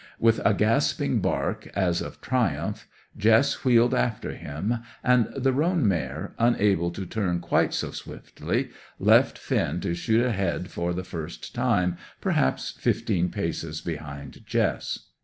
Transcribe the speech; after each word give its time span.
With 0.19 0.41
a 0.43 0.55
gasping 0.55 1.19
bark, 1.19 1.67
as 1.75 2.01
of 2.01 2.21
triumph, 2.21 2.87
Jess 3.15 3.63
wheeled 3.63 3.93
after 3.93 4.31
him, 4.31 4.79
and 5.03 5.27
the 5.35 5.53
roan 5.53 5.87
mare, 5.87 6.33
unable 6.39 6.89
to 6.89 7.05
turn 7.05 7.39
quite 7.39 7.71
so 7.71 7.91
swiftly, 7.91 8.71
left 8.97 9.37
Finn 9.37 9.79
to 9.81 9.93
shoot 9.93 10.25
ahead 10.25 10.71
for 10.71 10.91
the 10.95 11.03
first 11.03 11.53
time, 11.53 11.97
perhaps 12.19 12.71
fifteen 12.71 13.29
paces 13.29 13.79
behind 13.79 14.43
Jess. 14.47 15.09